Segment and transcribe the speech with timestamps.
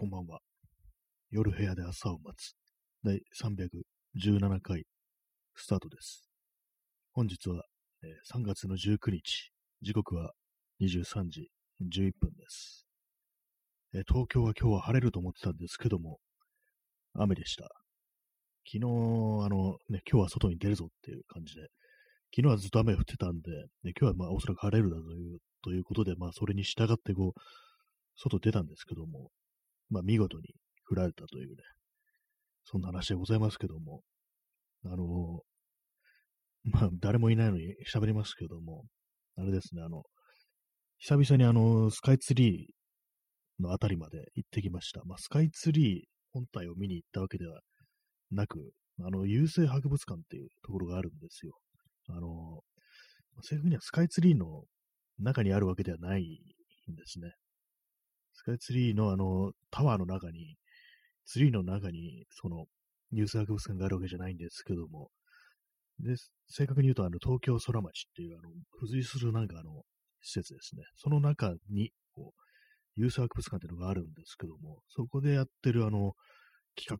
[0.00, 0.38] こんばんは。
[1.28, 2.54] 夜部屋で朝を待つ。
[3.02, 4.84] 第317回
[5.56, 6.30] スタートです。
[7.12, 7.64] 本日は、
[8.04, 9.50] えー3月の19日。
[9.82, 10.30] 時刻は
[10.80, 11.50] 23時
[11.82, 12.86] 11分です、
[13.92, 16.20] えー東京は今日は晴れると思ってたんですけども、
[17.14, 17.64] 雨でした。
[18.72, 21.62] 昨日、あの、ね、今日は外に出るぞっていう感じで、
[22.32, 23.50] 昨日はずっと雨降ってたんで、
[23.82, 27.40] ね今日はまあおそらく晴れるだというということで、まあそれに従ってこう、
[28.14, 29.32] 外出たんですけども、
[29.90, 30.54] まあ見事に
[30.90, 31.56] 降られたというね、
[32.64, 34.02] そんな話でございますけども、
[34.84, 35.42] あの
[36.64, 38.84] まあ誰もいないのに喋りますけども、
[39.36, 40.02] あれですね、あの、
[40.98, 45.02] 久々にあの、スカイツリーのあたりまで行ってきました。
[45.04, 47.60] まあスカイツリー本体を見に行ったわけでは
[48.30, 51.52] なく、あの、郵政博物館っていうところがあるんですよ。
[52.08, 52.60] あの、
[53.42, 54.64] 正確にはスカイツリーの
[55.18, 56.22] 中にあるわけではない
[56.90, 57.32] んですね。
[58.38, 60.54] スカイツリーのあの、タワーの中に、
[61.26, 62.66] ツリーの中に、その、
[63.10, 65.10] ニュース博物館があるわけじゃないんですけども、
[65.98, 66.14] で、
[66.46, 69.82] 正確に言うと、あの、東京空町っていう、あの、付随するなんかあの、
[70.22, 70.84] 施設ですね。
[70.94, 76.12] その中に、こう、ユース博物館っていうのがあるんですけども、そこでやってるあの、
[76.76, 76.98] 企画、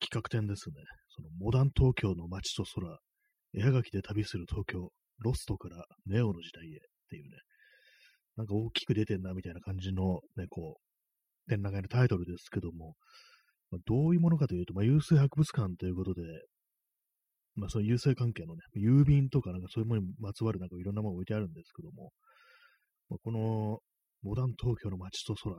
[0.00, 0.76] 企画展ですね。
[1.08, 2.98] その、モダン東京の街と空、
[3.52, 7.36] 絵はがきで旅する東京、ロストからネオの時代へっていうね、
[8.38, 10.87] なんか大きく出てんなみたいな感じのね、こう、
[11.48, 12.94] 展覧会のタイトルですけども、
[13.70, 16.22] まあ、どういうものかというと、まあ、郵政博物館ということで、
[17.56, 22.12] まあ、そういう郵政関係のね、郵便とかなんかそういうものにまつわるなんかいろんなもの置いてあるんですけども、
[23.10, 23.78] まあ、この、
[24.22, 25.54] モダン東京の街と空、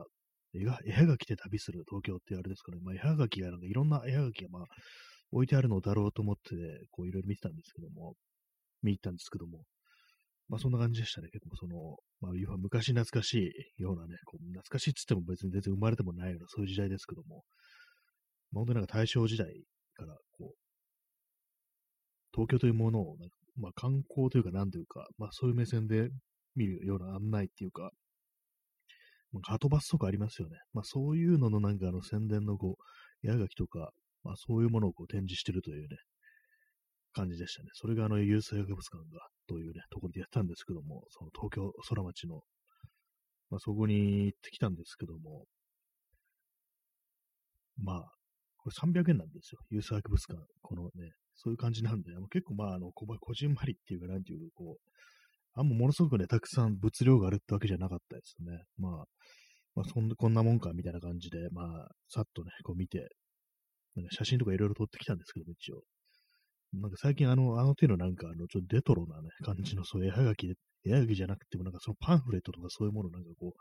[0.52, 4.62] 絵が絵はがきで旅する東京ってあれですかね、まあ、絵はがきがなんかいろんな絵はがきがまあ
[5.32, 6.40] 置いてあるのだろうと思って、
[6.90, 8.14] こういろいろ見てたんですけども、
[8.82, 9.62] 見に行ったんですけども、
[10.50, 11.28] まあそんな感じでしたね。
[11.32, 17.44] 結構その、まあ要は昔懐かしいようなね、こう懐かしいっつっても別に全然生まれてもないようなそういう時代ですけども、
[18.50, 19.46] まあ、本当になんか大正時代
[19.94, 20.54] からこう、
[22.34, 23.16] 東京というものを、
[23.56, 26.10] まあ観光というかなんというか、まあそういう目線で
[26.56, 27.92] 見るような案内っていうか、
[29.32, 30.56] なんか後バスとかありますよね。
[30.72, 32.76] まあそういうののなんかあの宣伝のこ
[33.22, 33.92] う、絵はがきとか、
[34.24, 35.96] まあそういうものをこう展示してるというね、
[37.12, 37.70] 感じでしたね。
[37.74, 42.42] それがあの、ユース博物館が、というね、ところでやったんですけども、その東京空町の、
[43.50, 45.44] まあそこに行ってきたんですけども、
[47.82, 48.12] まあ、
[48.58, 49.60] これ300円なんですよ。
[49.70, 50.38] ユース博物館。
[50.62, 54.90] このね、そういう感じなんで、結構まあ、あの、ここじんまりっていうか、なんていうか、こう、
[55.54, 58.64] あんまものすごくね、たくさん物量があるってわけじゃなかったですね。
[58.76, 58.92] まあ、
[59.74, 63.08] まあ、そんな、こんなもんか、みたいな感じで、まあ、さっとね、こう見て、
[63.96, 65.82] なんか写真とかいろいろ撮ってきたんですけども、一応。
[66.72, 70.54] なんか最近あの、あの手のなんかあの、ちょっとレトロなね、感じのそう絵はがきで、
[70.84, 73.54] 絵はがきじゃなくてもなんかそのパンフレットとかそういうものなんかこ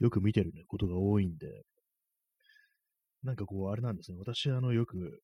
[0.00, 1.62] う、よく見てるね、ことが多いんで、
[3.22, 4.18] なんかこう、あれなんですね。
[4.18, 5.20] 私あの、よく、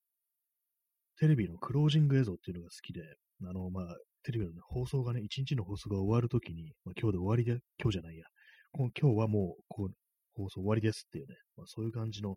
[1.19, 3.03] テレビのクロージング映像っていうのが好きで、
[3.45, 8.25] あの、まあ、テレビの、ね、放送がね、一日の放送が終わるときに、まあ、今日で終わりで、今日じゃないや、
[8.73, 9.95] 今日はもう、こう、
[10.37, 12.37] 放送終わりですっていうね、まあ、そういう感じの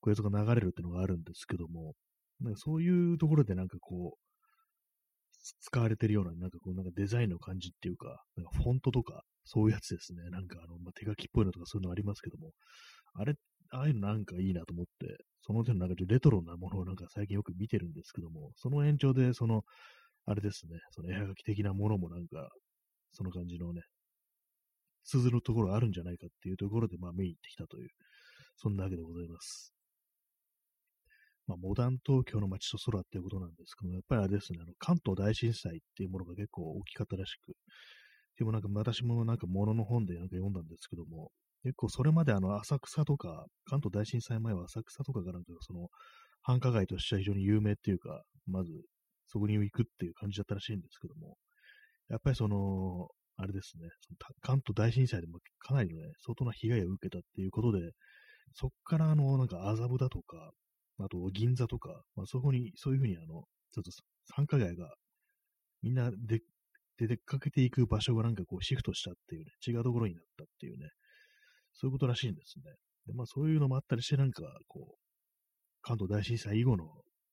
[0.00, 1.94] こう映像が流れるっていうのがあるんですけども、
[2.40, 4.30] なんかそういうところでなんかこう、
[5.60, 10.28] 使われてるような、なんかこう、なんかデザインの感じっていうか、なんかフォントとか、そういうやつですね。
[10.30, 12.52] なんかあの、まあ、手書きっぽいのとかそういうのありますけども、
[13.14, 13.34] あれ、
[13.72, 19.62] ああいうのなんかいいなと思って、その手のなんかレトロなものをなんか最近よく見てるんですけども、その延長で、その、
[20.26, 22.50] あれですね、その絵はがき的なものもなんか、
[23.12, 23.82] その感じのね、
[25.04, 27.88] 通ずるところあるんじゃないかっていうところで、まあ見に行ってきたという、
[28.56, 29.79] そんなわけでございます。
[31.50, 37.54] まあ、モダン東京の街と空っていうことなんですけども、やっぱりあれですね、あの関東大震災っていうものが結構大きかったらしく、
[38.38, 41.32] でもなんか私もなんか物の本でなんか読んだんですけども、
[41.64, 45.88] 結構それまであの浅草とか、関東大震災前は浅草とかがなんかその
[46.42, 48.70] 繁華街としては非常に有名っていうか、まず
[49.26, 51.36] そこに行くっていう感じだったらしいんですけども、
[52.08, 57.90] やっぱりその、あれですね、その関東大震災でもかなりのね、相当な被害を受けたっていうことで、
[58.54, 60.52] そっからあの、なんか麻布だとか、
[61.04, 63.90] あと銀座とか、まあ、そこに、そういうふうにあの、ちょっと
[64.34, 64.94] 繁華街が
[65.82, 66.40] みんなで
[66.98, 70.90] で出かけていく場所がなんかこうシフトしたっていうね、違うところになったっていうね、
[71.72, 72.64] そういうことらしいんですね。
[73.06, 74.98] で、まあそういうのもあったりして、なんかこう、
[75.80, 76.84] 関東大震災以後の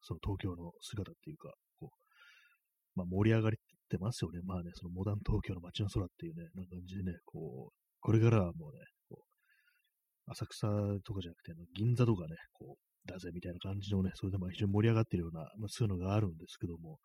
[0.01, 3.51] その東京の姿っていうか、こう、まあ盛り上がっ
[3.89, 4.39] てますよね。
[4.45, 8.79] まあね、そのモダン東京の街の空っていうね、な感じでね、こう、これからはもうね、
[9.09, 10.67] こう浅草
[11.03, 16.99] とかじゃなくて、銀座とかね、こう、だぜみたいな感じのね、それでも非常に盛り上がってるような、まあ、そういうのがあるんですけども、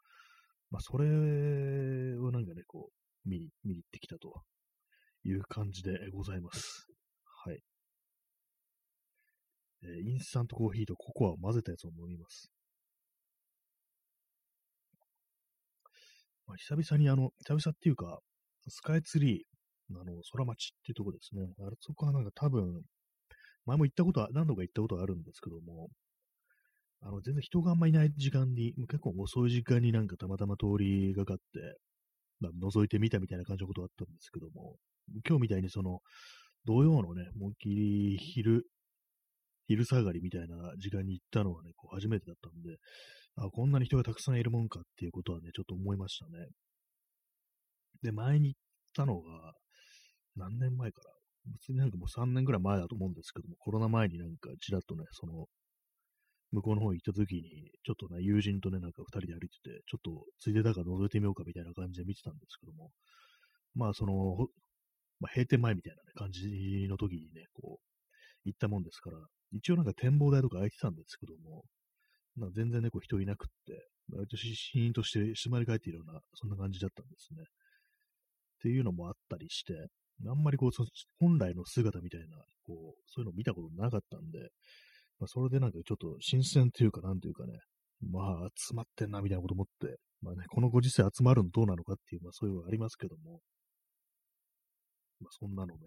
[0.71, 1.07] まあ、それ
[2.19, 4.43] をなんかね、こう、見に、見に行ってきたと
[5.25, 6.87] いう感じでございます。
[7.45, 7.61] はい。
[9.85, 12.51] えー、インスタントコーヒーとココアを混ぜたやつを飲みます。
[16.47, 18.19] まあ、久々にあの、久々っていうか、
[18.69, 21.43] スカイツリー、あの、空町っていうとこですね。
[21.61, 22.83] あ、そこはなんか多分、
[23.67, 25.89] 前も行ったことは、何度か行ったことはあるんですけども、
[27.01, 31.43] あの、全然人があんまいない時間に、結構遅い時間になんかたまたま通りがかって、
[32.41, 34.77] まあ、覗いてみたみたいな感じのことがあったんですけども、
[35.29, 36.01] 今日みたいにその、
[36.65, 38.65] 土曜のね、もうきり昼、
[39.67, 42.77] 昼下がりみたいな時間に行ったのはね、こう初めてだったんで、
[43.37, 46.49] あ、こんなに人がたくさんいるもんかっていうことはね、ちょっと思いましたね。
[48.03, 48.61] で、前に行っ
[48.95, 49.55] たのが、
[50.37, 51.11] 何年前から
[51.47, 55.47] 別になんかもう3年ぐらい前だと思うんですけども、コロナ前になんかちらっとね、その、
[56.53, 57.43] 向こうの方行った時に、
[57.83, 62.91] ちょっとね、友人とね、なんか二人で歩いてて、ちょっとついでだから覗いてみようかみたいな感じで見てたんですけども、
[63.75, 64.49] まあその、
[65.19, 67.93] まあ、閉店前みたいな、ね、感じの時にね、こう、
[68.45, 69.19] 行ったもんですから、
[69.53, 71.65] 一応なんか展望台とか空いてたんですけども、
[72.37, 77.43] まあ、全然ね、こう人いなくって、割とシーンとして静まり返っているような、そんな感じだったんですね。
[77.43, 77.45] っ
[78.63, 79.75] ていうのもあったりして、
[80.27, 80.71] あんまりこう、
[81.19, 84.39] 本来の姿みたいな、こう、そういうのを見たことなかったんで、
[85.19, 87.59] まあ、それでなんかちょっと新鮮というか、なんというかね、
[88.11, 93.41] まあ、集まってんな、みたいなこと思って、まあね、このご時世集まるのどうなのかっていう、まあそういうのがありますけども、
[95.21, 95.81] まあそんなのね、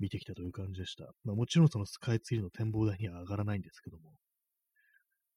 [0.00, 1.04] 見てきたという感じでした。
[1.24, 4.14] まあもちろんそのスカイツリーの展望台には上がらないんですけども、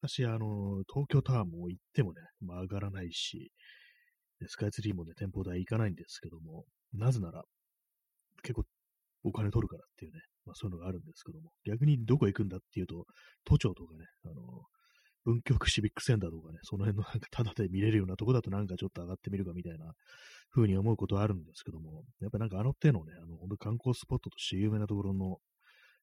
[0.02, 3.52] 私、あの、東京タワーも行ってもね、まあ上がらないし、
[4.48, 7.44] スカイツリーもね、展望台行かないんですけども、なぜなら、
[8.42, 8.64] 結構
[9.24, 13.04] お金取るからっていうね、まあそういうのがあるんですけども、逆にどこ行くんだっていうと、
[13.44, 14.34] 都庁とかね、あの、
[15.26, 19.92] 文京区シビックセンターとかね、その辺の なんかタダで見れるようなとこだとなんかちょっと上がってみるかみたいな
[20.50, 25.38] 風に思うことはあるんですけども、やっぱなんかあの手のね、あの、本当観光スポットとして有名なところの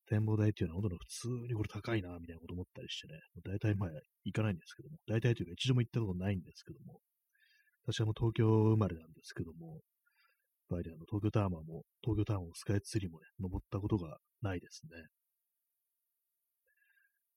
[0.08, 3.92] 展望台っていうのは本当に普通にこれ高いな、みたいなこと思ったりしてね、大体前
[4.26, 7.00] 行かないんですけども、大体というか一度も行ったことないんですけども、
[7.86, 9.80] 私はもう東京生まれなんですけども、
[10.70, 15.08] ぱりあの東京タワーも、東京タワーもスカイツリーもね、登ったことがないですね。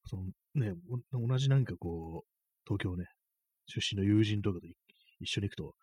[0.09, 0.25] その
[0.55, 0.73] ね、
[1.13, 2.29] 同じなんかこう、
[2.67, 3.07] 東京ね、
[3.67, 4.67] 出身の友人とかと
[5.21, 5.75] 一緒に行くと、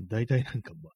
[0.00, 0.92] 大体なんかまあ、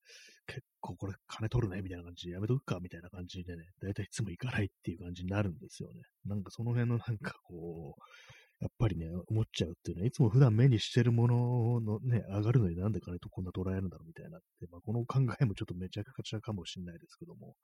[0.46, 6.02] 結構これ金取るね、みたいな感じでやめとくか、みたいな感じでね、大体いつも行かないっていう感じになるんですよね。
[6.24, 8.02] なんかその辺のなんかこう、
[8.60, 17.54] やっぱりね、思っちゃうっていうのは、いつも普段目にしてるもののね、上がるのになんで金とこんな捉えるんだろうみたいなって、まあ、この考えもちょっとめちゃくちゃかもしれないですけども、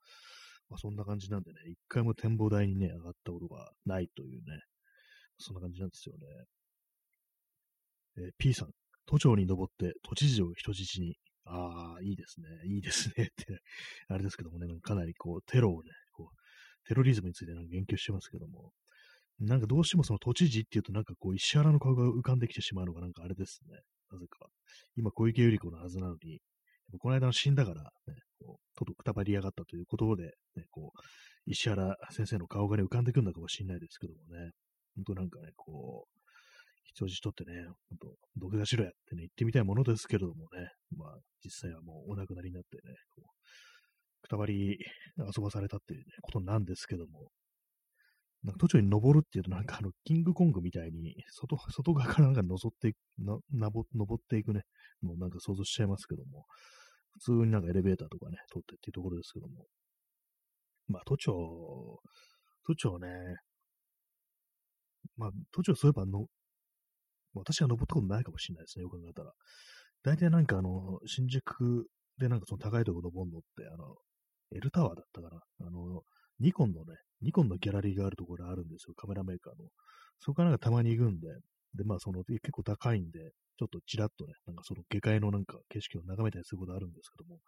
[0.68, 4.60] まあ、そんな感じなんでね、一回も展望台にね、上がったことがないというね、
[5.38, 6.20] そんな感じなんですよね。
[8.18, 8.68] えー、P さん、
[9.06, 13.24] 都庁に登って都知事を人質に、ああ、いいですね、いいですね。
[13.24, 13.60] って
[14.08, 18.72] あれですけどもね、かなりこう、テロをね、こう、テロリズムについてなんか言及してますけども、
[19.40, 23.78] なんかどうしてもその都知事っていうとなんかこう石原の顔が浮かんできてしまうのがなんかあれですね。
[24.12, 24.46] なぜか。
[24.96, 26.40] 今小池百合子のはずなのに、
[26.98, 27.90] この間の死んだから、ね、
[28.38, 30.24] こう、ととくたばりやがったということで、
[30.56, 31.00] ね、こう、
[31.46, 34.50] 石原先生の顔がね、浮かんでくるのかもしれないですけどもね。
[34.96, 36.22] 本当なんかね、こう、
[36.84, 43.26] 人質取ってね、本当毒出しろやってね、言ってみたいものですけれどもね、まあ、実際はもうお亡くなりになってね、こう
[44.22, 44.78] くたばり
[45.18, 47.28] 遊ばされたっていう、ね、ことなんですけども、
[48.44, 52.96] なんか途中に登るっていうと、なんかあの、キングコングみたいに、外、 外側からなんか覗っていく、
[53.50, 54.62] な、ぼ、登っていくね、
[55.00, 56.46] もうなんか想像しちゃいますけども、
[57.12, 59.66] 普通になんかエレベーターとかね、通ってっていうところですけども。
[60.88, 62.00] まあ、都庁、
[62.66, 63.08] 都庁ね、
[65.16, 66.26] まあ、都庁そういえばの、
[67.34, 69.32] 私は登ったことないかもしれないですね、よく考えたら。
[70.02, 71.86] 大体なんかあの、新宿
[72.18, 73.96] でなんかその高いところ登るのって、あの、
[74.54, 75.40] エルタワーだったかな。
[75.66, 76.02] あの、
[76.42, 79.68] ニコンのね、ニコンのギャラリーがあるところあるんですよ、カメラメーカーの。
[80.18, 81.28] そこからなんかたまに行くんで、
[81.74, 87.38] で、まあその結構高いんで、ちょっとちらっとね、なんかその下界のなんか景色を眺めたりすることあるんですけども、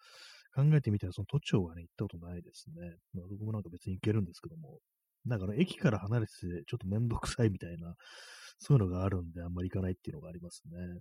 [0.55, 2.97] 考えてみたらその都庁はね、行ったことないですね。
[3.13, 4.79] まあ僕もなんか別に行けるんですけども、
[5.27, 7.95] だから駅から離れててちょっとめんどくさいみたいな、
[8.59, 11.01] そういうのがあるんであんまり行かないっていうのがありますね。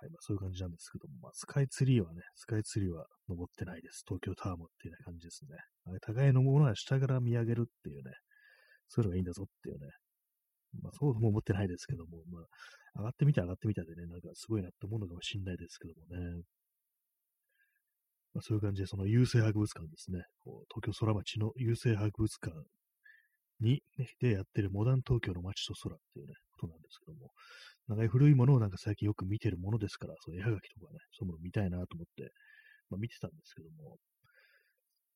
[0.00, 4.02] はい、まあ、そういう感じなんですけども、まあ、スカイツリーはね、スカイツリーは登ってないです。
[4.08, 5.58] 東京タワーもっていう感じですね。
[5.84, 8.12] あれ、互いのものは下から見上げるっていうね、
[8.88, 9.92] そういうのがいいんだぞっていうね。
[10.80, 16.42] まあ、そうも思ってないですけども、まあ、上がってみて上がってみたでね、なんかすごいなって思うのかもしれないですけどもね。
[18.32, 20.22] まあ、そういう感じで、その郵政博物館ですね。
[20.38, 22.54] こう東京空町の郵政博物館
[23.60, 27.30] に、ね、でやってるモダン東京の街と空っていうね、ことなんですけども、
[27.90, 32.32] 長い古いものをなんか最近よく見てるものですから、そう絵はがきとかね、そういうもの見たいなと思って、
[32.88, 33.96] まあ、見てたんですけども、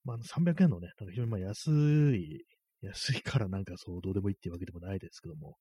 [0.04, 1.70] まあ、300円のね、なんか非常にまあ安
[2.16, 2.44] い、
[2.82, 5.56] 安いからなんかそう、どうでもいいっていうわけでもないですけども、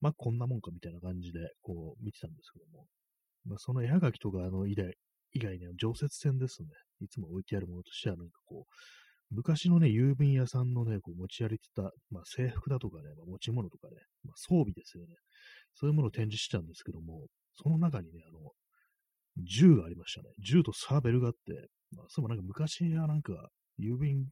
[0.00, 2.86] まあこんなもんかみたいな感じで、こう見てたんですけども、
[3.46, 4.92] まあその絵はがきとかあの以外
[5.32, 6.68] 以外には常設線ですね。
[7.00, 8.74] いつも置いてあるものとしてはなんかこう、
[9.30, 15.14] 昔のね、郵便屋さんのね、こう持ち歩いてた、まあ、制服だとかね、まあ、持ち物とかね、まあ、装備ですよね。
[15.74, 17.26] そういうものを展示してたんですけども、
[17.60, 18.52] その中にね、あの、
[19.44, 20.30] 銃がありましたね。
[20.38, 24.26] 銃とサーベルがあって、まあ、そういえばなんか昔はなんか、郵便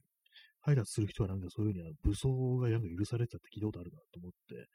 [0.61, 4.67] 配達する人はなんかそういうふうには武装がなんか許されてたって聞いたことあるなと思って、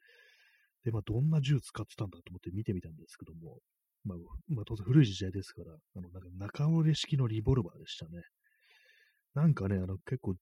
[0.85, 3.57] で、まあ、どんな銃使ってたんだと思って見てみたんですけども、
[4.05, 6.29] まあ、まあ、当然古い時代ですから、あの、なんか
[6.63, 8.21] 中折れ式のリボルバーでしたね。
[9.35, 10.35] なんかね、あの、結構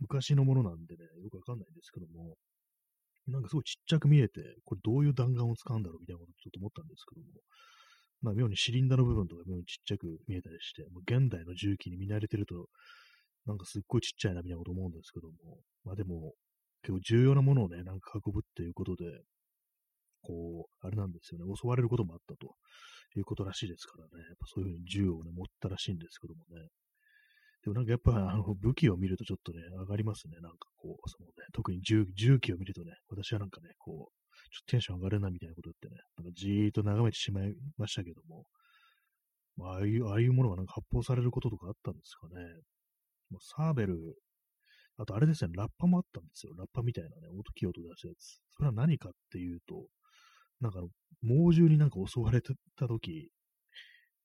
[0.00, 2.36] 昔のものなんでね、よくわかんないんですけども、
[3.26, 7.26] なんかすごいちっちゃく見えて、これどういう弾丸を使うんだろうみたいなことちょっと思ったんですけども、
[8.20, 12.68] まあ妙にシリンダーの部分とか妙にちっちゃく見えたりして、もう現代の重機に見慣れてると、
[13.46, 16.34] なんかすっごいちっちゃいなみたいなこと思うんですけども、まあでも、
[16.82, 19.04] 結構重要なものをね、なんか運ぶっていうことで、
[20.20, 22.56] こう、あれなんですよね、襲われることもあったと
[23.16, 26.68] いうことらしいですからね、やっぱそういうふうに銃をね、持ったらしいんですけどもね。
[27.64, 30.36] でもなんかやっぱあの武器を見るとちょっとね、上がりますね。
[30.42, 38.44] なんかこう、そのね、特に銃銃器を見るとね、私はなんかね、こう、ちょっとテンション上がるなみたいなこと言ってね、なんかじーっと眺めてしまいましたけども、
[39.56, 42.34] まあ、ああいう、ああいうものがなんか発砲されることとかあったんですかね。
[43.30, 43.96] まあ、サーベル、
[44.98, 46.52] あとあれですね、ラッパもあったんですよ。
[46.58, 48.40] ラッパみたいなね、音キー音出したやつ。
[48.56, 49.86] それは何かっていうと、
[50.60, 50.80] なんか
[51.22, 53.30] 猛獣になんか襲われてた時、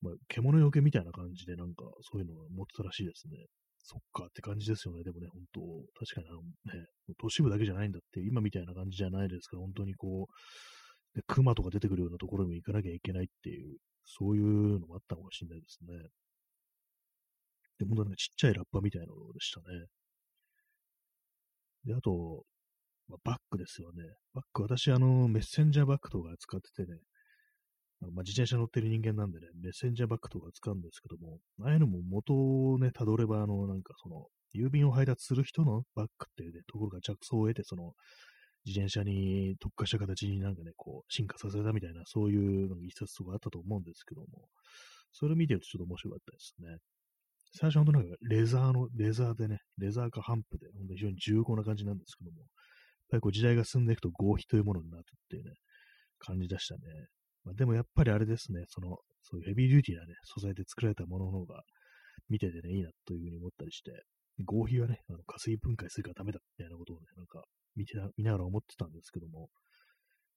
[0.02, 3.38] まあ、獣よけみたいな感じでなんかそういうのを持ってたらしいですね。
[3.82, 5.04] そっかって感じですよね。
[5.04, 5.62] でもね、本当
[6.00, 6.86] 確かにあのね、
[7.18, 16.10] 都市部だけじゃないんだって、今みたいな感じじゃないですから、本当にこう、で熊とか出てくるようなところにも行かなきゃいけないっていう、そういうのもあったかもしれないですね。
[17.80, 19.66] で、本当なんかちっちゃいラッパみたいなのでしたね。
[21.86, 22.44] で、あと、
[23.08, 24.04] まあ、バッグですよね。
[24.34, 27.00] バッグ、私、あの、メッセンジャーバッグとか使っててね、
[28.02, 37.94] まあ、自転車乗ってる人間なんでね、メッセンジャーバッグとか使うんですけども、ああいうのも元をね、辿れば、あの、なんかその、郵便を配達する人のバッグっていうね、ところが着想を得て、その、
[38.66, 44.28] 自転車に特化した形になんかね、こう、進化させたみたいな、そういうの一冊とかあったと思うんですけども、
[45.12, 46.78] それを見てるとちょっと面白かったですね。
[47.52, 52.48] 最初本当なんかレザーの、レザーでね、レザーかハンプで、本当に非常に重厚な感じなんですけども、やっ
[53.10, 55.56] ぱりこう時代が進んでいくと合皮というものになってっていうね、
[56.20, 56.82] 感じでしたね。
[57.44, 61.64] まあ、でもやっぱりあれですね、その、そういうヘビーデューティーなね、素材で作られたものの方が
[62.30, 63.92] 見ててね、いいなというふうに思ったりして、
[64.46, 67.44] 合皮はね、あの加水分解するからダメだみたいなことをね、なんか
[67.76, 69.50] 見て見ながら思ってたんですけども、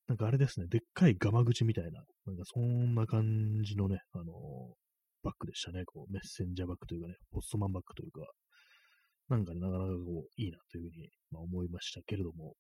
[0.09, 4.27] なんかあれですね、でっかいガマ口みたいな、なんかそんな感じのね、あのー、
[5.23, 5.85] バッグでしたね。
[5.87, 8.27] こう、メッセンジャーバッグというかね、ポストマンバッグというか、
[9.29, 12.55] なんかね、なかなかこう、いいなというふうに、まあ、思いましたけれども、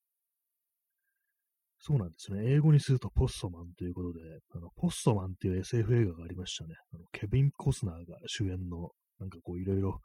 [1.84, 2.44] そうなんですね。
[2.46, 4.20] 英語にするとポストマンということで、
[4.54, 6.76] あのポストマンっていう SF 映画がありましたね。
[6.94, 9.98] あのケビン・コスナーが主演の、なんかこういろいろ、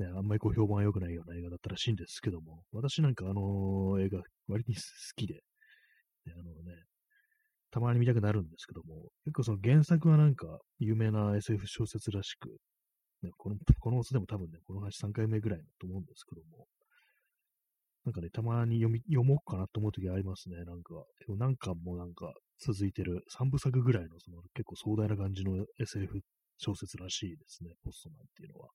[0.00, 4.80] ね、あんまりこう評判良くないような映画だったらしいんですけども、私なんかあの映画割に好
[5.14, 5.34] きで、
[6.26, 6.82] ね、あのね、
[7.70, 10.46] たまに見たくなるんですけども、結構その原作はなんか
[10.80, 12.48] 有名な SF 小説らしく、
[13.22, 16.66] ね、この、このでも多分ね、この話3回目ぐらいだと思うんですけども、
[18.04, 20.56] なんかね、たまに読み、読もうかなと思うときありますね。
[20.64, 20.94] なんか、
[21.38, 26.20] 何巻もうなんか続いてる3部作ぐらいのその結構壮大な感じの SF
[26.58, 27.70] 小説らしいですね。
[27.82, 28.68] ポストマンっていうのは。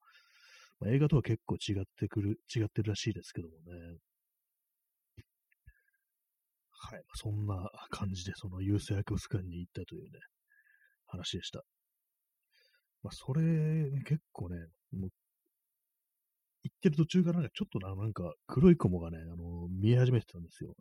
[0.79, 3.97] まあ、映画とは結構違ってくる、違ってるらしいですけどもね。
[6.71, 7.03] はい。
[7.13, 10.19] そんな感じで、その優勢博物館に行ったというね、
[11.05, 11.63] 話でした。
[13.03, 13.41] まあ、それ、
[14.05, 14.57] 結構ね、
[14.91, 15.09] もう
[16.79, 20.75] てる途中からなんかちょっとな、なんか黒い雲がね、あの、見え始めてたんですよ。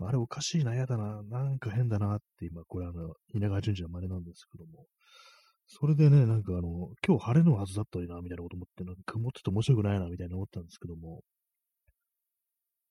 [0.00, 4.86] あれおかしいな、やだな、なんか変だなって今、これあの、稲川淳二の真似なんですけども。
[5.66, 11.22] それでね、なんかあの、今日晴れのはずだったのにな、みたいなこと思って、なんか曇ってて面白くないな、みたいな思ったんですけども。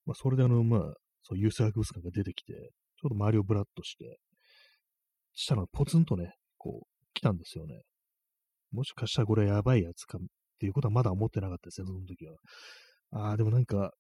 [0.05, 4.17] まあ、それであの、まあ、そう、優勢博物館が出てきて、ちょっと周りをブラッとして、
[5.34, 7.82] したらポツンとね、こう、来たんですよね。
[8.72, 10.17] もしかしたらこれやばいやつか
[10.55, 12.36] っていうことはまだ思ってなかったですね、その時は。
[13.12, 13.91] ああ、でもなんか、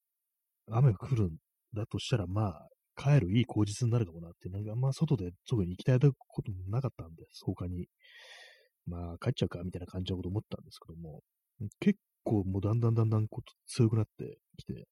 [0.71, 1.29] 雨が降るん
[1.73, 7.87] だとしたら、まあ、帰るいい口実になるかもなって、なんかまあ外で外に行きたいこともなかったんで、他に。
[8.85, 11.21] まあ、帰っちゃうか、みたいな感じのこと思ったんですけども、
[11.79, 14.85] 結構もうだんだんだんだんこと強くなってきて、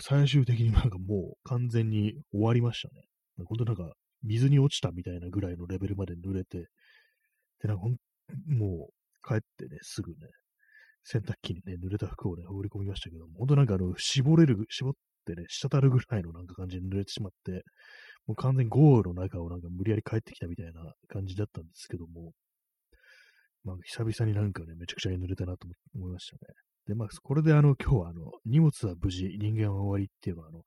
[0.00, 3.02] 最終的になんかもう完全に終わりましたね。
[3.44, 6.66] 本当なんか水に落ちたみたいなぐらいのレベルまで濡れて、
[7.60, 7.84] で、なんか
[8.46, 10.16] もう帰ってね、すぐね、
[11.04, 14.92] 洗濯機にね、濡れた服をね、放り込みましたけども、本当なんかあの、絞れる、絞っ
[15.26, 17.64] てね、滴るぐらいのなんか感じに濡れてしまって、
[18.26, 22.32] もう完全に豪雨の中をなんか無理やり帰ってきたみたいな感じだったんですけども、
[23.64, 26.40] まあ、久々になんかね、めちゃくちゃ濡れたなと思いましたね。
[26.86, 30.62] で、まあ、これであの、今日はあの、荷物は無事、人間は終わりっていうのは、あの、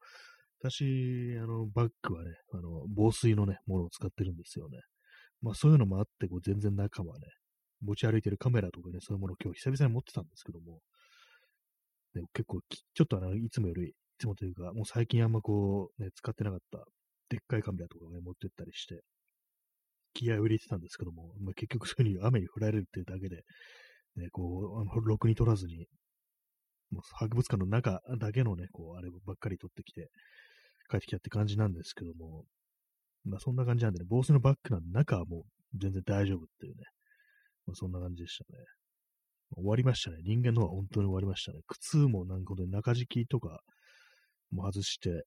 [0.61, 4.79] 私、あの、バッグはね、あの、防水のね、ものを使ってるんですよね。
[5.41, 7.27] まあ、そういうのもあって、こう、全然中はね、
[7.85, 10.79] 持ち歩いてるカメラとかね、そういうものを今日久々に持ってたんですけども、
[12.13, 16.79] で結構ちょっとあの、いつもより、いつもというか、もう最近あんまこう、ね、使ってなかった、
[17.29, 19.01] でっかいカメラとかをね、持ってったりして、
[20.13, 23.43] 気合を入れてたんですけども、まあ、結局そういう風に雨に降られるっていうだけで、
[24.15, 25.87] ね、こう、あの、ろくに取らずに、
[26.91, 30.09] もう博物館の中だけのね、こう、あればっかり取ってきて、
[30.89, 32.45] 帰ってきたって感じなんですけども、
[33.25, 36.83] まあそんな感じなんでね、防水のバッグなんで中はもう全然大丈夫っていうね、
[37.65, 38.59] まあそんな感じでしたね。
[39.55, 40.17] 終わりましたね。
[40.23, 41.59] 人間のは本当に終わりましたね。
[41.67, 43.59] 靴もなんか中敷きとか
[44.51, 45.23] も外して、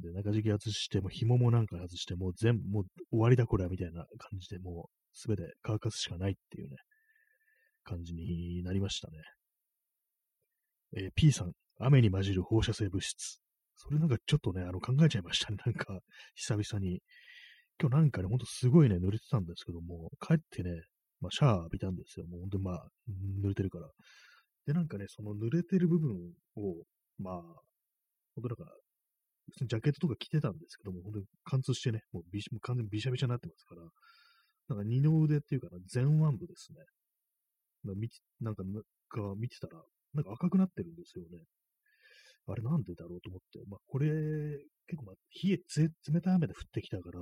[0.00, 6.76] で、中敷き外して、も紐もなんか外して、もう全部、もう終わりだこれはみたいな感じで、もうすべて乾かすしかないっていうね、
[7.82, 9.18] 感じになりましたね。
[10.96, 13.40] えー、P さん、雨に混じる放射性物質。
[13.76, 15.58] それなんかちょっとね、あの考えちゃいましたね。
[15.64, 16.00] なんか、
[16.34, 17.00] 久々に。
[17.78, 20.70] 今日なんかね、ほんとすごいね、濡れてたんですけども、帰ってね、
[21.20, 22.26] まあ、シャワー浴びたんですよ。
[22.26, 22.88] もうほんとまあ、
[23.42, 23.88] 濡れてるから。
[24.66, 26.12] で、なんかね、その濡れてる部分
[26.56, 26.84] を、
[27.18, 27.40] まあ、
[28.34, 28.72] ほんとなんか、
[29.66, 33.82] ジャケットとか着てたんですけども、本当に貫通してね、もうびしもう完全にびしゃびしゃになってますから、
[34.68, 36.78] なんか二の腕っていうかな、前腕部ですね。
[38.40, 39.80] なんか、なんか見てたら、
[40.14, 41.44] なんか赤くなってるんですよね。
[42.48, 44.08] あれなんでだろうと思って、まあ、これ、
[44.86, 45.58] 結構、まあ、冷え、
[46.12, 47.20] 冷たい雨で降ってきたから、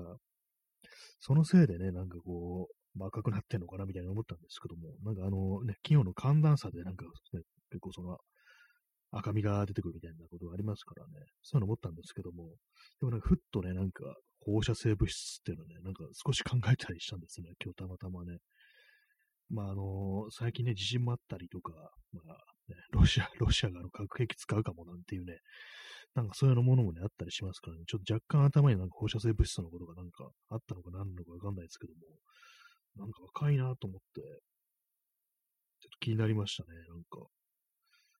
[1.21, 8.19] そのせいでね、なんかこう、まあ、赤くなってんのかなみたいに思ったんですけども、なんかあのね、気温の寒暖差でなんか、ね、結構その
[9.11, 12.57] 赤みが出てくるみたいなことがありますからね、そういうの思ったんですけども、
[13.01, 14.05] でもなんかふっとね、なんか
[14.41, 18.39] 放射性物質っていうのね、なんか少し考えたりしたんですね、今日たまたまね。
[19.51, 21.73] まああの最近ね、地震もあったりとか、
[22.13, 22.37] まあ
[22.69, 25.39] ね、ロシア、 ロシアがあの核兵器使うかもなんていうね、
[26.15, 32.01] なんかそういうものもね、あったりしますからね、ちょっと若干頭になんか放射性物質のことがなんかあったのか何なのかわかんないですけども、
[32.97, 34.21] なんか若いなと思って、
[35.81, 37.27] ちょっと気になりましたね、なんか。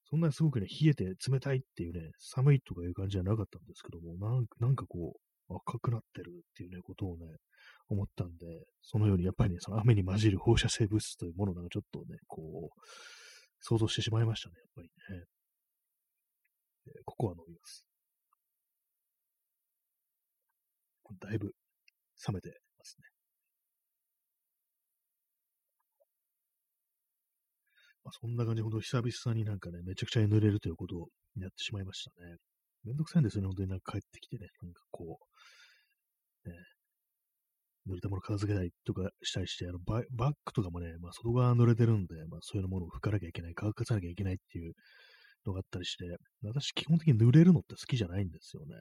[0.07, 5.13] そんなにすごくね、冷えて冷たいっていうね、寒いとかいう感じじゃなかったんですけども、なんなんかこ
[5.49, 7.25] う、赤くなってるっていうね、ことをね、
[7.89, 8.45] 思ったんで、
[8.81, 12.79] そのようにやっぱりね、その雨に混じる放射性物質というものがちょっとね、こう、
[13.59, 15.25] 想像してしまいましたね、やっぱりね。
[16.87, 17.87] えー、ココア飲みます。
[21.19, 21.53] だいぶ
[22.27, 23.15] 冷めてますね。
[28.05, 32.37] まあ、そんな感じで、ほんと久々になんかね、めちゃくちゃ濡れるということをやってしまいましたね。
[32.85, 35.17] めんどくさいんですよね、本当になんか帰ってきてね、なんかこ
[36.45, 36.55] う、ね、
[37.87, 44.73] 濡れたもの片付けたりとかしたりして、あのババッグとかもね、まあ、外側濡れてるんで、まあ、そういうものを拭かなきゃいけない、乾かさなきゃいけないっていう
[45.47, 46.05] のがあったりして、
[46.43, 48.75] 私基本的に濡れるのって好きじゃないんですよね。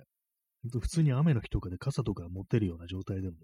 [0.71, 3.37] 普通に雨の日とかで傘とか持てるような状態でも、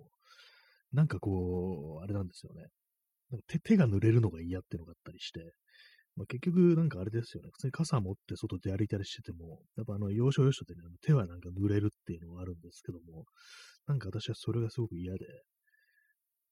[0.92, 2.66] なんかこう、あれなんですよね。
[3.30, 5.52] なんか手手が濡れるのが嫌っていうのがあったりして、
[6.20, 7.48] まあ、結局、なんかあれですよね。
[7.50, 13.24] 普通に傘持って外で歩いたりしてても、やっぱあの、要所要所でね、手はなんか濡れるっていうのがあるんですけども、
[13.86, 15.24] なんか私はそれがすごく嫌で、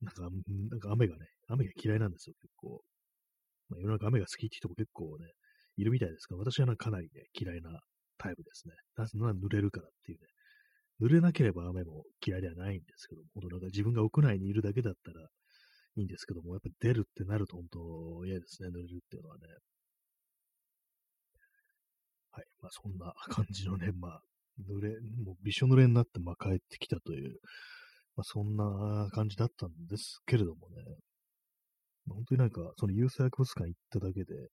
[0.01, 0.23] なんか、
[0.71, 2.81] なんか雨がね、雨が嫌いなんですよ、結構。
[3.69, 5.27] まあ、世の中雨が好きって人も結構ね、
[5.77, 7.79] いるみたいですが、私はかかなりね、嫌いな
[8.17, 8.75] タイプですね。
[8.97, 10.29] なぜなら濡れるからっていうね。
[11.03, 15.29] 濡れなければ雨も嫌いではないんですけども、本当なんか自分が屋内にいるだけだったら、
[15.99, 19.43] いいんですけども、やっぱ出るってなると本当嫌ですね、濡れるっていうのはね。
[22.31, 22.47] はい。
[22.61, 24.23] まあそんな感じのね、 まあ、
[24.61, 24.91] 濡れ、
[25.25, 27.41] もうびしょ濡れになってまあ帰ってきたという、
[28.17, 30.77] まあそんな感じだったんですけれどもね。
[32.09, 34.49] 本当になんか、そのユース博物館行っただけで、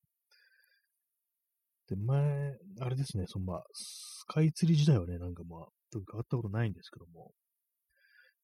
[1.88, 7.32] で、前、あれですね、そのまあ、スカイツリー時代はね、なんかまあ、変わったことないんですけども、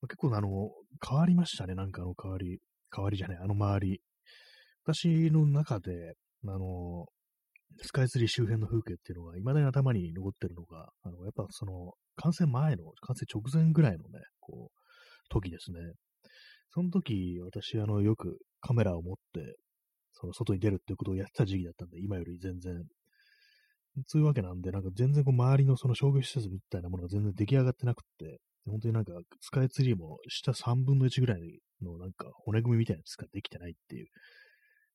[0.01, 0.71] まあ、結構あの、
[1.07, 2.59] 変わりましたね、なんかあの変わり。
[2.95, 4.01] 代わりじゃない、あの周り。
[4.83, 6.15] 私の中で、
[6.47, 7.05] あの、
[7.81, 15.79] スカイツリー周辺の風景っていうのが、未だに頭に残ってるのが、あの、やっぱその、完成前の、完成直前ぐらいのね、こう、時ですね。
[16.73, 19.57] その時、私、あの、よくカメラを持って、
[20.13, 22.83] その外に出るっていうことをやってた時期だったんで、今より全然。
[24.07, 34.07] そういうわけなんで、なんか全然こう周りのその商業施設みたいなものが全然出来上がってなくって、本当になんかスカイツリーも下3分の1ぐらいのなんか骨組みみたいなやつができてないっていう。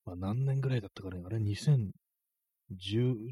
[0.05, 1.21] まあ何年ぐらいだったかね。
[1.25, 1.91] あれ2010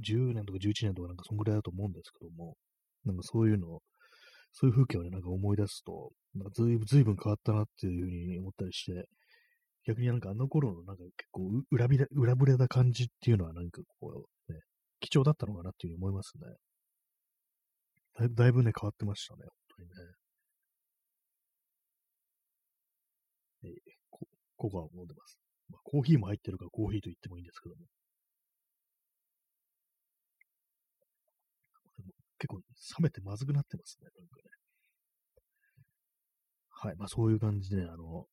[0.02, 2.56] 10年とか11年とかなんかそんぐらいだと思うんですけども、
[3.04, 3.80] なんかそういうの、
[4.52, 9.08] そういう風景をね、なんか思い出すと、なんかずいぶん、ずいぶん変わったなっていうふうに思ったりして、
[9.86, 14.60] 逆になんかあの頃のなんか結構裏びれ、裏ぶれた感じっていうのはなんかこう、ね、
[15.00, 18.28] 貴重だったのかなっていうふうに思いますね。
[18.30, 19.94] だいぶね、変わってましたね、本当にね。
[23.64, 23.70] えー、
[24.56, 25.38] ココアを飲んでます。
[25.70, 27.86] まあ、コーヒーも入ってるからコーヒーと言ってもいいんですけども。
[32.38, 32.62] 結構冷
[33.00, 34.42] めてまずくなってますね、なんかね。
[36.68, 36.96] はい。
[36.96, 38.26] まあそういう感じで、あの、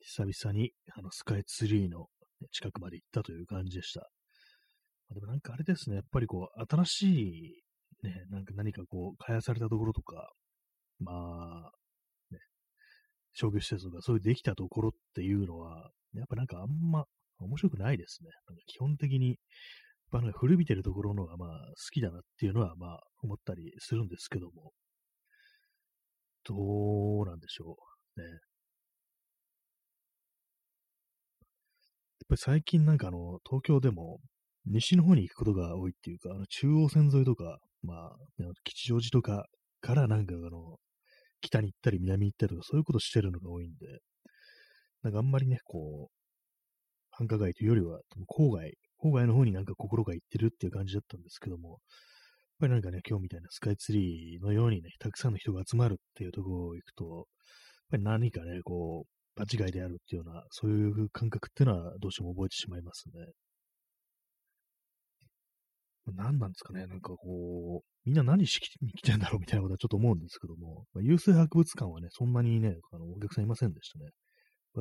[0.00, 2.08] 久々にあのスカイツリーの
[2.52, 4.00] 近くまで行ったという感じでした。
[4.00, 4.06] ま
[5.12, 7.02] あ、でもなんかあれですね、やっぱりこう、新し
[8.02, 10.30] い、ね、なんか何かこう、開発されたところとか、
[10.98, 11.72] まあ、
[13.40, 17.04] 商業施設とかそういうできたところっていうのは、やっぱなんかあんま
[17.38, 18.30] 面白くないですね。
[18.48, 19.38] なんか基本的に、
[20.12, 24.72] やっぱ古びてるところのがまあ好きだなっていうのはまあ思ったりするんですけども、
[26.44, 27.76] どうなんでしょ
[28.16, 28.20] う。
[28.20, 28.26] ね。
[28.26, 28.38] やっ
[32.28, 34.20] ぱり最近なんかあの、東京でも
[34.66, 38.16] 西の方に行くことが多いっていうか、あの中央線沿いとか、まあ、
[38.64, 39.46] 吉祥寺とか
[39.80, 40.76] からなんかあの、
[41.40, 44.00] 北に行ったり南に行ったりとか、そういうことしてるのが多いんで、
[45.02, 46.14] なんかあんまりね、こう、
[47.10, 51.78] 繁華街というよりは、郊外、郊外の方になんか心が行ってるっていう感じだったんですけども、やっ
[52.60, 57.24] ぱりなんかね、今日みたいなスカイツリーのようにね、たくさんの人が集まるっていうところを行くと、やっ
[57.92, 63.26] ぱり何かね、こう、間違いであるっていうような、そういう感覚っていうのはどうしても覚えてしまいますね。
[66.12, 74.10] 何なんですかね、なんかこう、みんな何しに 来てんだろうみたいなことはちょっと思うんですけども、まあ、有数博物館はね、そんなにね、あのお客さんいませんでしたね。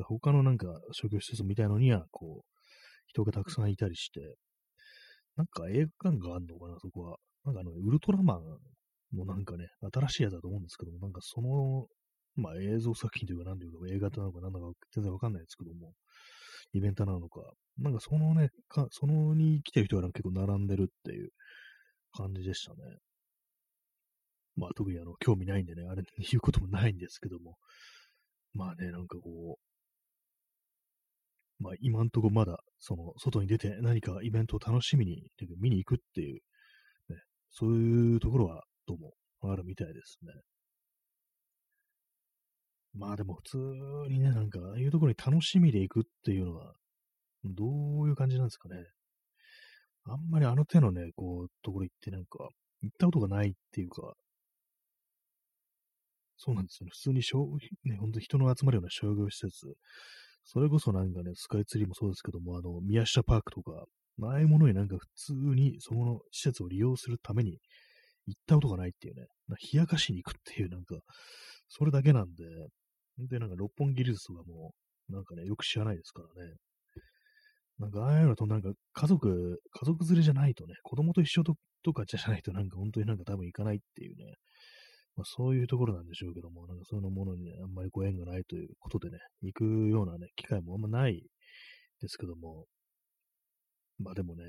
[0.03, 2.59] 他のなんか商業施設みたいのには、こう、
[3.07, 4.35] 人がたくさんいたりして、
[5.35, 7.17] なんか映画館があるのかな、そこは。
[7.43, 11.87] なんかあの、ウルトラマンのなんかね、新しいやつだと思うんですけども、なんかその
[12.35, 15.93] まあ映像作品というか何というか映画なのか何だか全然わかんないですけども、
[16.73, 17.41] イベントなのか、
[17.77, 21.29] なんかそのね、かそのに来てる人が結構並んでるっていう
[22.11, 22.77] 感じでしたね。
[24.55, 27.57] まあ特にあの、興味ないんでね、あれ言うこともないんですけども、
[28.53, 29.57] まあね、なんかこ
[31.59, 36.41] う、まあ今んとこまだ、その、外に出て何かイベントを楽しみに、見に行くっていう、
[37.09, 37.17] ね、
[37.51, 40.33] そういうところはどうもあるみたいですね。
[42.93, 43.57] まあでも普通
[44.09, 46.73] にね、なんか、ああいうところに楽しみで行くっていうのは、
[47.43, 48.75] どういう感じなんですかね。
[50.05, 52.49] あんまりあの手のね、こう、ところ行ってなんか、
[52.81, 54.13] 行ったことがないっていうか、
[56.37, 56.91] そうなんですよね。
[56.93, 57.45] 普通に商、
[57.83, 59.75] ね、ほんと人の集まるような商業施設、
[60.45, 63.83] それこそなんかね、スカイツリーもそうですけども、あの、宮下パークとか、
[64.23, 67.59] ああいうものになんか普通にその施設を利用するために
[68.27, 69.27] 行ったことがないっていうね、
[69.73, 70.95] 冷やかしに行くっていうなんか、
[71.69, 72.43] それだけなんで、
[73.17, 74.73] で、なんか六本木技術とかも、
[75.09, 76.53] なんかね、よく知らないですからね。
[77.79, 84.35] なんかああいうのとなんか家族、家族連れじゃないとね、子供と一緒ととかじゃないとなんか本当になんか多分行かないっていうね、
[85.15, 91.23] まあそういうところなんでしょうけども、なんかそういうものにね、あんまりご縁がないということでね、行くようなね、機会もあんまない
[92.01, 92.65] ですけども、
[93.99, 94.43] まあでもね、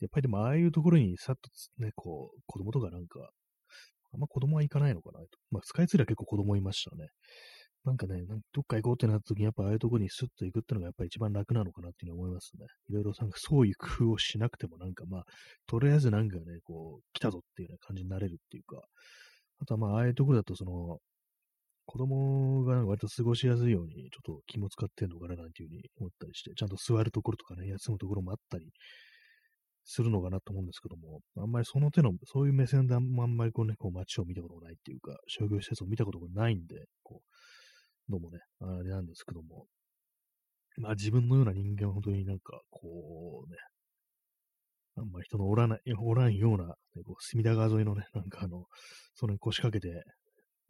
[0.00, 1.50] やっぱりでもああいうところにさっと
[1.82, 3.30] ね、こう、子供とかなんか、
[4.16, 5.26] あんま子供は行かないのかなと。
[5.50, 7.08] まあ、スカイツリーは結構子供いましたね。
[7.84, 12.66] なんかね、どっか行こうってなった時に、やっぱああいうとこにスッと行くってのがやっぱり一番楽なのかなっていうふうに思いますね。
[12.88, 15.24] いろいろなんかそういう工夫をしなくてもなんかまあ、
[15.68, 18.82] とりあえずなんかね、こう、来たぞっていうような感じになれるっていうか、
[19.60, 20.98] あとはまあ、ああいうところだとその、
[21.84, 28.72] 子供が割と過ごしやすいように、ちょっと気も使ってんのかななんていうふうに思ったりして、ちゃんと座るところとかね、休むところもあったり
[29.86, 39.66] するのかなと思うんですけども、あんまりその手の、そういう目線であんまりこうね、こう街を見たことがないっていうか、商業施設を見たことがないんで、こう、どうもね、あれなんですけども、
[40.78, 43.56] まあ自分のような人間は本当になんか、こうね、
[44.96, 46.72] あんまり人のおらない、おらんような、ね、
[47.04, 48.64] こう隅田川沿いのね、なんかあの、
[49.14, 49.94] それに腰掛けて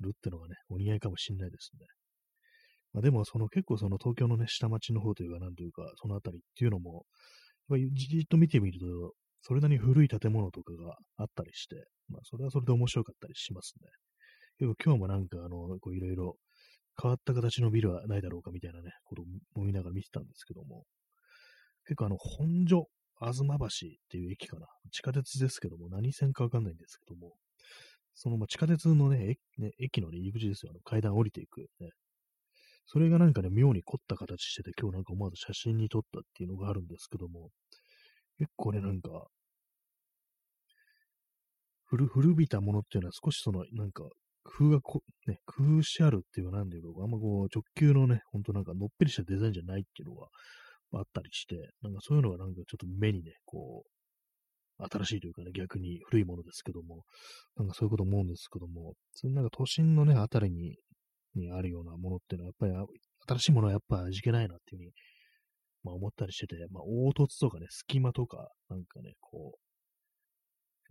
[0.01, 1.87] るってのがね、お似合いかもしんないですね。
[2.93, 7.05] まあでも、その結構その東京のね、下町の方というか、なんというか、そのあたりっていうのも、
[7.93, 13.89] じっと見てみると、それなりに古い建物とかがあったりして、まあ、それはそれで面白かったりしますね。
[14.59, 16.37] 今日もなんか、あの、いろいろ
[17.01, 19.25] 変わった形のビルはないだろうかみたいなね、ことを
[19.55, 20.85] 思いながら見てたんですけども、
[21.85, 22.89] 結構あの、本所、
[23.21, 23.69] 吾妻橋っ
[24.11, 24.67] ていう駅かな。
[24.91, 27.35] 地下鉄ですけども、何線かわかんないんですけども、
[28.15, 30.73] そのま地下鉄のね、駅ね駅の、入り口ですよ。
[30.73, 31.91] あの階段降りていく、ね、
[32.87, 37.51] それがなんかね、妙に凝った形してて、今日なんか思わず写真に撮ったっていうのがあるんですけども、
[38.39, 39.27] 結構ね、なんか、
[41.85, 44.05] 古、古びたものっていうのは少しその、なんか、
[44.45, 50.29] 工夫がこ、ね、工夫してあるっていうか、なんていうか、あんまこう、直球のね、ほんとなんか、のっぺりしたデザインじゃないっていうのが
[50.93, 53.91] あったりして、なんかそういうのがなんかちょっと目にね、こう、
[54.79, 57.05] 新しいというかね、逆に古いものですけども、
[57.57, 60.77] なんかそういうこと思うんですけども、そのなんか都心のね、あたりに、
[61.39, 64.93] にあるようなものっていうのは、やっぱり新しいものはやっぱ味気ないなっていうふうに、
[65.85, 69.59] まあ思ったりしてて、まあ凹凸とかね、隙間とか、なんかね、こう、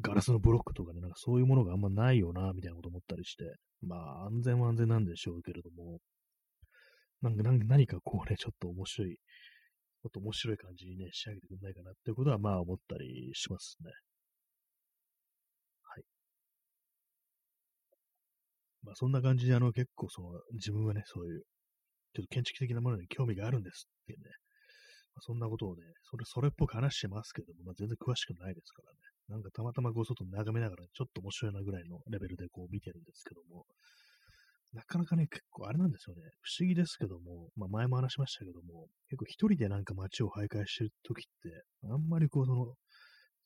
[0.01, 5.99] ガラスのブロックとかね、なんかそういうものがあんまないよな、みたいなこと思ったりして、まあ安全は安全なんでしょうけれども、
[7.21, 13.91] なんか何かこうね、ちょっと面白い、ちょっと面白い感じにね、仕上げてくんないかなっていうことはまあ思ったりしますね。
[15.83, 16.03] はい。
[18.85, 21.41] まあそんな感じであの結構その自分はね、そういう
[22.13, 24.31] ちょっと建築的なものに興味があるんですっていうね、
[25.15, 28.99] まあ、そんなことをね、それ、それっぽく話してますけども、まあ、全然詳しくないですからね。
[29.27, 33.65] なんかたまたまこう外眺めながら、ちょっと面白いなぐらいのレベルでこう見てるんですけども、
[34.73, 36.21] なかなかね、結構あれなんですよね。
[36.43, 42.75] 不思議ですけども、まあ前も話しましたけども、結構一人でなんか街を徘徊してる時って、あんまりこうその、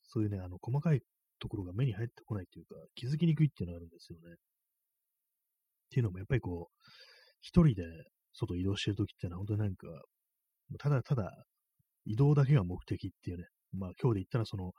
[0.02, 1.00] そういうね、あの、細かい
[1.38, 4.36] ところが目に入ってこないっていうか、気づきにくいっていうのがあるんですよね。
[5.90, 6.86] っていうのもやっぱりこう、
[7.40, 7.82] 一人で
[8.32, 9.86] 外移動してる時ってのは本当になんか、
[10.78, 11.32] ただただ
[12.04, 14.72] 移動だけが目的っていうね、まあ今日で言ったらその、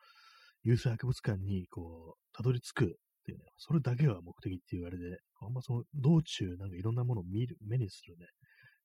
[0.64, 2.88] 有数博物館にこう、たどり着くっ
[3.26, 5.04] ていうね、それだけが目的って言われて、
[5.42, 8.28] あんまその道中なんかいろんなものを見る、目にするね、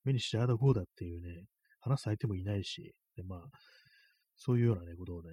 [0.05, 1.45] 目にしてああだこうだっていうね、
[1.81, 3.41] 話す相手もいないし、でまあ、
[4.37, 5.31] そういうようなね、ことをね、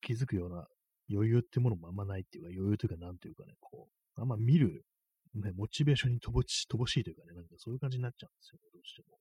[0.00, 0.66] 気づくような
[1.10, 4.84] 余裕ってものもあんまないっていうか、余裕というかなんていうかね、こう、あんま見る、
[5.34, 9.18] ね、モチベーションに乏し乏しいというかね、なんかそういう感じになっちゃうんですよ、どうしても。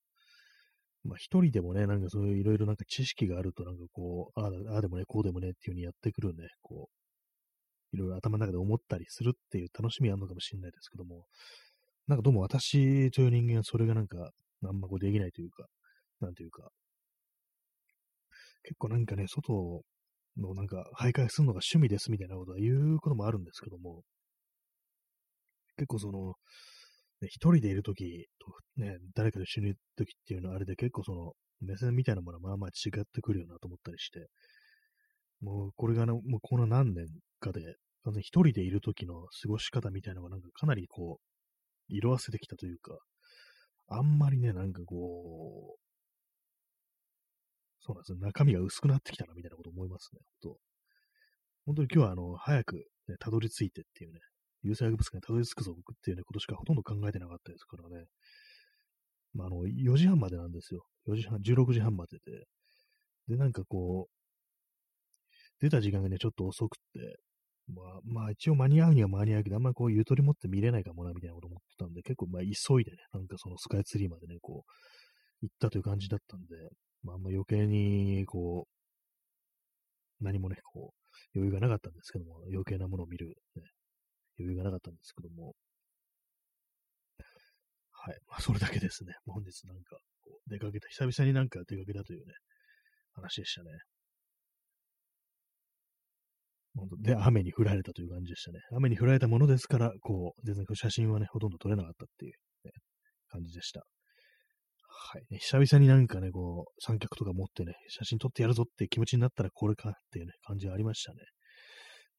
[1.04, 4.48] まあ一人でもね、なんかそういういろいろなんか知識があるとなんかこう、あ
[4.78, 6.90] あでもね、こうでもねっていう風にやってくるね、こ
[7.94, 11.26] う、いろいろ頭の中で思ったりするっていう楽しみあるのかもしれないですけども、
[12.08, 14.32] なんかどうも私という人間はそれがなんか、
[14.64, 15.66] あんまこうできないというか、
[16.20, 16.70] なんていうか、
[18.64, 19.84] 結構なんかね、外
[20.38, 24.04] のなんか徘徊するのが趣味ですみたいなことは言うこともあるんですけども、
[25.82, 26.36] 結構その、
[27.22, 34.28] ね、一人でいるときと、ね、誰かと一緒にいるときっていうのはあれで結構その、目線みたいなものはまあまあ違ってくるよなと思ったりして、
[35.42, 37.08] もうこれがね、もうこの何年
[37.40, 37.62] かで、
[38.20, 41.24] 一人でいるときの過ごし方みたいなのがなんかかなりこう、
[41.88, 42.98] 色あせてきたというか、
[43.88, 45.80] あんまりね、なんかこう、
[47.80, 50.60] そうなんですね、中身が薄くなってきたなみたいなこと思いますね、本当。
[51.66, 52.76] 本当に今日はあの、早く
[53.08, 54.20] ね、たどり着いてっていうね、
[54.64, 58.06] 有性博物館にたどり着くぞ、僕っていうね、ことしかほとんど考えてなかったですからね。
[59.34, 60.84] まあ、あの、4時半までなんですよ。
[61.08, 62.46] 4時半、16時半までで。
[63.28, 64.22] で、なんかこう、
[65.62, 67.20] 出た時間がね、ちょっと遅くって、
[67.68, 74.72] まあ、まあ、一応間に合うには間に合うけど、あんまりこう、ゆとり持って見れないかもな、みたいなこと思ってたんで、結構、まあ、急いでね、なんかそのスカイツリーまでね、こう、
[75.42, 76.56] 行ったという感じだったんで、
[77.04, 78.68] まあ、あんま余計に、こ
[80.20, 83.64] う、何もね、こう、余裕がなかったんですけども、余計なものを見る、ね、
[84.40, 85.54] 余裕がなかったんですけども、
[88.04, 88.18] はい。
[88.28, 89.14] まあ、それだけですね。
[89.28, 92.34] 本日なんか、こう出かけた、久々になんか出かけたというね、
[93.14, 93.70] 話でしたね。
[96.74, 98.60] 本当で、雨に降られたという感じでしたね。
[98.76, 102.34] 雨に降られたものですから、こう、全然写真はね、ほとんど撮れなかったっていう、
[102.66, 102.72] ね、
[103.28, 103.82] 感じでした。
[104.88, 105.38] はい、ね。
[105.38, 111.20] 久々になんかね、こう、三脚とか持ってね、写真撮ってやるぞって気持ちになったらこれかっていうね、感じがありましたね。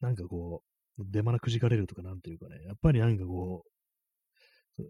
[0.00, 3.72] なんかこうう、出花くじかれるとかなんていうかね、やっぱりなんかこう、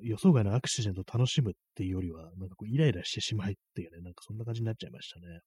[0.03, 5.41] 予想外のアクシデントを楽しむっていうよりは、なんかこうイライラしてしまいっていうね、なんかそんな感じになっちゃいましたね。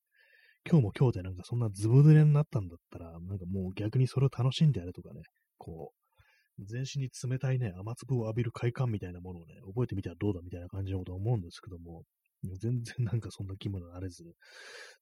[0.70, 5.22] 今日も今日でなんかそんなズブ濡れになったんだったら、なんかもう逆にそれを楽しんでやるとかね、
[5.58, 12.04] こう、全身に冷たいね、雨粒を浴びる快感みたいなものをね、覚えてみたらどうだみたいな感じのことは思うんですけども、
[12.56, 14.24] 全然なんかそんな気もなれず、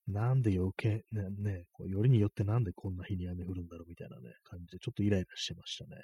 [0.07, 6.01] なんで余計、ね、ね、こうよりによってなんでこんな日に雨降るんだろうみたいなね、感じでちょっとイライラしてましたね。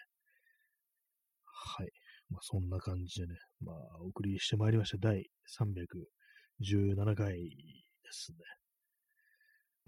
[1.46, 1.88] はい。
[2.30, 5.26] まあそんな感じでね、まあお送りしてまいりました第
[5.58, 8.38] 317回ですね。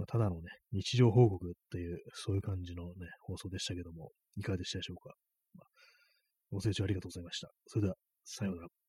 [0.02, 5.14] まあ、ただのね、日常報告っていう、そういう感じのね、放送でしたけども、いかがでしたでしょうか。
[5.54, 5.68] まあ、
[6.52, 7.50] ご清聴ありがとうございました。
[7.68, 8.81] それでは、さようなら。